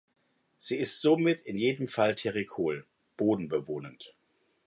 Sie 0.57 0.79
ist 0.79 0.99
somit 0.99 1.41
in 1.41 1.55
jedem 1.55 1.87
Falle 1.87 2.15
terricol 2.15 2.87
(bodenbewohnend). 3.17 4.15